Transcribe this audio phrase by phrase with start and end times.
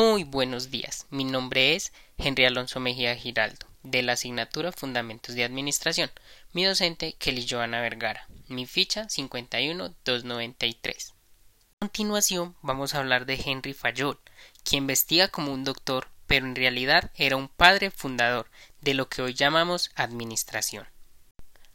[0.00, 5.42] Muy buenos días, mi nombre es Henry Alonso Mejía Giraldo, de la asignatura Fundamentos de
[5.42, 6.08] Administración,
[6.52, 11.14] mi docente Kelly Joana Vergara, mi ficha 51293.
[11.80, 14.20] A continuación vamos a hablar de Henry Fayol,
[14.62, 18.48] quien vestía como un doctor, pero en realidad era un padre fundador
[18.80, 20.86] de lo que hoy llamamos administración.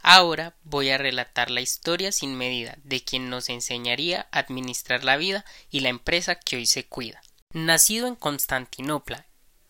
[0.00, 5.16] Ahora voy a relatar la historia sin medida de quien nos enseñaría a administrar la
[5.16, 7.20] vida y la empresa que hoy se cuida.
[7.54, 9.26] Nacido en Constantinopla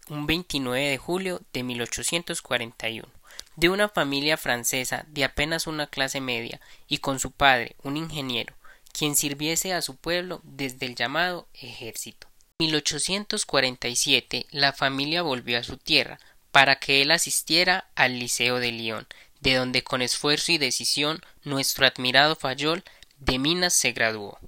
[0.08, 3.08] un 29 de julio de 1841,
[3.56, 8.54] de una familia francesa de apenas una clase media y con su padre, un ingeniero,
[8.92, 12.28] quien sirviese a su pueblo desde el llamado ejército.
[12.60, 16.20] En 1847 la familia volvió a su tierra
[16.52, 19.08] para que él asistiera al Liceo de Lyon,
[19.40, 22.84] de donde con esfuerzo y decisión nuestro admirado Fayol
[23.18, 24.38] de Minas se graduó.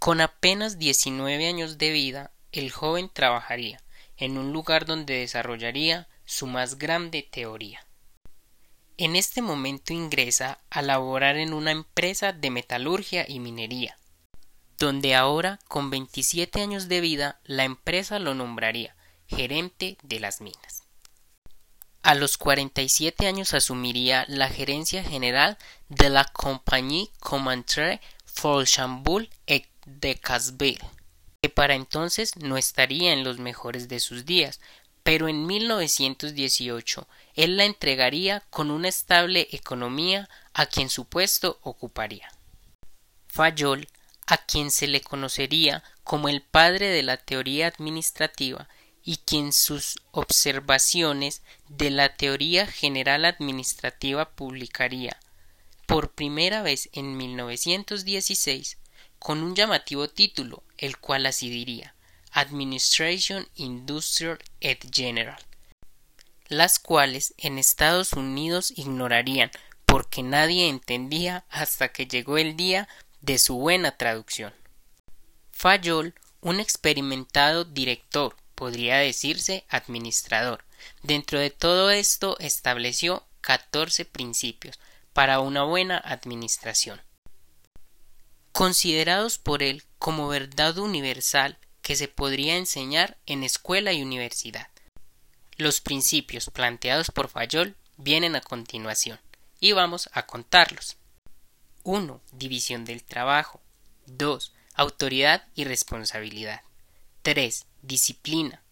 [0.00, 3.82] Con apenas 19 años de vida, el joven trabajaría
[4.16, 7.86] en un lugar donde desarrollaría su más grande teoría.
[8.98, 13.98] En este momento ingresa a laborar en una empresa de metalurgia y minería,
[14.78, 18.94] donde ahora, con 27 años de vida, la empresa lo nombraría
[19.26, 20.84] gerente de las minas.
[22.02, 25.56] A los 47 años asumiría la gerencia general
[25.88, 30.80] de la Compagnie Commantre Folchamboul et de Casville
[31.40, 34.60] que para entonces no estaría en los mejores de sus días,
[35.02, 42.30] pero en 1918 él la entregaría con una estable economía a quien su puesto ocuparía.
[43.28, 43.88] Fayol,
[44.26, 48.68] a quien se le conocería como el padre de la teoría administrativa
[49.02, 55.18] y quien sus observaciones de la teoría general administrativa publicaría
[55.86, 58.79] por primera vez en 1916
[59.20, 61.94] con un llamativo título, el cual así diría
[62.32, 65.38] Administration Industrial et General,
[66.48, 69.50] las cuales en Estados Unidos ignorarían
[69.84, 72.88] porque nadie entendía hasta que llegó el día
[73.20, 74.54] de su buena traducción.
[75.52, 80.64] Fayol, un experimentado director, podría decirse administrador.
[81.02, 84.78] Dentro de todo esto estableció catorce principios
[85.12, 87.02] para una buena administración
[88.52, 94.68] considerados por él como verdad universal que se podría enseñar en escuela y universidad.
[95.56, 99.20] Los principios planteados por Fayol vienen a continuación,
[99.60, 100.96] y vamos a contarlos.
[101.82, 102.20] 1.
[102.32, 103.60] División del trabajo.
[104.06, 104.52] 2.
[104.74, 106.62] Autoridad y responsabilidad.
[107.22, 107.66] 3.
[107.82, 108.62] Disciplina.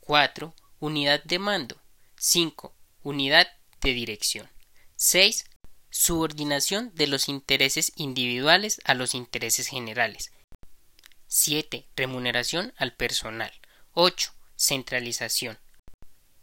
[0.00, 0.54] 4.
[0.80, 1.80] Unidad de mando.
[2.16, 2.74] 5.
[3.02, 3.48] Unidad
[3.80, 4.48] de dirección.
[4.96, 5.46] 6
[5.94, 10.32] subordinación de los intereses individuales a los intereses generales.
[11.28, 11.86] 7.
[11.94, 13.52] Remuneración al personal.
[13.92, 14.32] 8.
[14.56, 15.56] Centralización.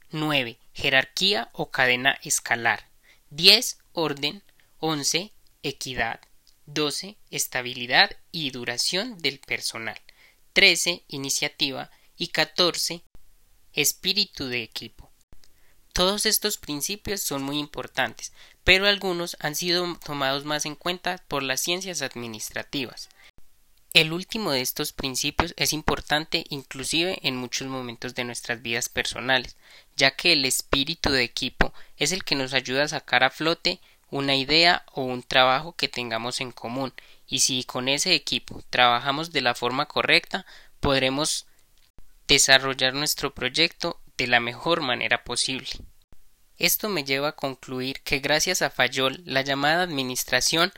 [0.09, 0.57] 9.
[0.73, 2.90] Jerarquía o cadena escalar.
[3.29, 3.79] 10.
[3.91, 4.41] Orden.
[4.79, 5.34] 11.
[5.63, 6.22] Equidad.
[6.67, 7.17] 12.
[7.29, 10.00] Estabilidad y duración del personal.
[10.53, 11.03] 13.
[11.09, 11.91] Iniciativa.
[12.16, 13.03] Y 14.
[13.73, 15.10] Espíritu de equipo.
[15.94, 18.31] Todos estos principios son muy importantes,
[18.63, 23.09] pero algunos han sido tomados más en cuenta por las ciencias administrativas.
[23.94, 29.57] El último de estos principios es importante inclusive en muchos momentos de nuestras vidas personales,
[29.97, 33.81] ya que el espíritu de equipo es el que nos ayuda a sacar a flote
[34.09, 36.94] una idea o un trabajo que tengamos en común,
[37.28, 40.46] y si con ese equipo trabajamos de la forma correcta,
[40.79, 41.47] podremos
[42.28, 45.68] desarrollar nuestro proyecto de la mejor manera posible.
[46.59, 50.72] Esto me lleva a concluir que gracias a Fayol la llamada administración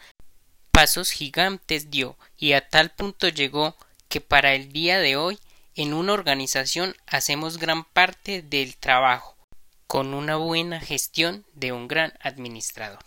[0.72, 3.76] pasos gigantes dio y a tal punto llegó
[4.08, 5.40] que para el día de hoy
[5.76, 9.36] en una organización hacemos gran parte del trabajo
[9.88, 13.04] con una buena gestión de un gran administrador.